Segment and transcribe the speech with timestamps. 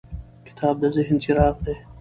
[0.47, 1.75] کتاب د ذهن څراغ دی.